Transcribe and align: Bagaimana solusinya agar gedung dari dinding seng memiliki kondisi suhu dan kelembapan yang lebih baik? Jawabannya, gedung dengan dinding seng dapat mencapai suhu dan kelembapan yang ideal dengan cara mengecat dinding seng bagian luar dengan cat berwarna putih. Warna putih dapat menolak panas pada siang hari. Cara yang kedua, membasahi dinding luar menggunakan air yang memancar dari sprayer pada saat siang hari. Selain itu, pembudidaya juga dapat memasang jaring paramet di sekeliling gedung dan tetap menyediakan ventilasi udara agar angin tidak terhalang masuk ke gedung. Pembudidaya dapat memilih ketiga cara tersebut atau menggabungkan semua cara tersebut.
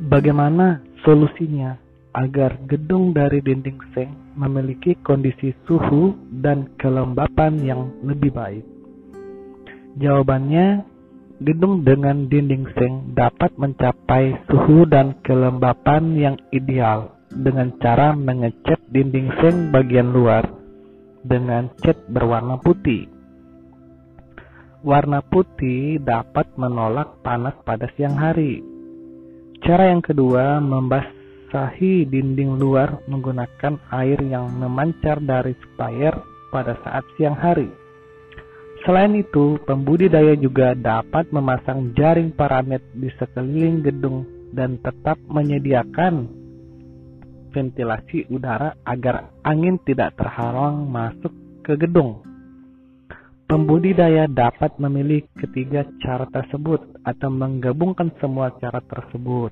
Bagaimana 0.00 0.80
solusinya 1.04 1.76
agar 2.16 2.56
gedung 2.64 3.12
dari 3.12 3.44
dinding 3.44 3.76
seng 3.92 4.16
memiliki 4.32 4.96
kondisi 5.04 5.52
suhu 5.68 6.16
dan 6.40 6.72
kelembapan 6.80 7.60
yang 7.60 7.92
lebih 8.00 8.32
baik? 8.32 8.64
Jawabannya, 10.00 10.88
gedung 11.44 11.84
dengan 11.84 12.32
dinding 12.32 12.64
seng 12.80 13.12
dapat 13.12 13.52
mencapai 13.60 14.40
suhu 14.48 14.88
dan 14.88 15.20
kelembapan 15.20 16.16
yang 16.16 16.36
ideal 16.48 17.12
dengan 17.28 17.68
cara 17.76 18.16
mengecat 18.16 18.80
dinding 18.88 19.28
seng 19.44 19.68
bagian 19.68 20.16
luar 20.16 20.48
dengan 21.28 21.68
cat 21.84 22.08
berwarna 22.08 22.56
putih. 22.56 23.04
Warna 24.80 25.20
putih 25.20 26.00
dapat 26.00 26.56
menolak 26.56 27.20
panas 27.20 27.52
pada 27.68 27.84
siang 28.00 28.16
hari. 28.16 28.79
Cara 29.60 29.92
yang 29.92 30.00
kedua, 30.00 30.56
membasahi 30.64 32.08
dinding 32.08 32.56
luar 32.56 33.04
menggunakan 33.04 33.76
air 33.92 34.16
yang 34.24 34.48
memancar 34.56 35.20
dari 35.20 35.52
sprayer 35.52 36.16
pada 36.48 36.80
saat 36.80 37.04
siang 37.14 37.36
hari. 37.36 37.68
Selain 38.88 39.12
itu, 39.12 39.60
pembudidaya 39.68 40.32
juga 40.40 40.72
dapat 40.72 41.28
memasang 41.28 41.92
jaring 41.92 42.32
paramet 42.32 42.80
di 42.96 43.12
sekeliling 43.20 43.84
gedung 43.84 44.24
dan 44.56 44.80
tetap 44.80 45.20
menyediakan 45.28 46.24
ventilasi 47.52 48.32
udara 48.32 48.72
agar 48.88 49.28
angin 49.44 49.76
tidak 49.84 50.16
terhalang 50.16 50.88
masuk 50.88 51.34
ke 51.60 51.76
gedung. 51.76 52.29
Pembudidaya 53.50 54.30
dapat 54.30 54.78
memilih 54.78 55.26
ketiga 55.34 55.82
cara 55.98 56.22
tersebut 56.30 56.86
atau 57.02 57.34
menggabungkan 57.34 58.14
semua 58.22 58.54
cara 58.62 58.78
tersebut. 58.78 59.50